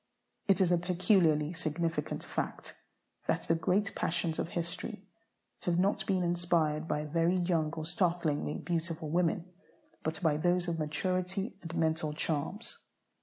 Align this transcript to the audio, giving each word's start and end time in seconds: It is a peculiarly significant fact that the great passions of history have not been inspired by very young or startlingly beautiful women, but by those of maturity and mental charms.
It 0.47 0.59
is 0.61 0.71
a 0.71 0.79
peculiarly 0.79 1.53
significant 1.53 2.23
fact 2.23 2.73
that 3.27 3.43
the 3.43 3.53
great 3.53 3.93
passions 3.93 4.39
of 4.39 4.47
history 4.49 5.05
have 5.59 5.77
not 5.77 6.07
been 6.07 6.23
inspired 6.23 6.87
by 6.87 7.05
very 7.05 7.37
young 7.37 7.71
or 7.73 7.85
startlingly 7.85 8.55
beautiful 8.55 9.11
women, 9.11 9.53
but 10.01 10.19
by 10.23 10.37
those 10.37 10.67
of 10.67 10.79
maturity 10.79 11.55
and 11.61 11.75
mental 11.75 12.13
charms. 12.15 12.79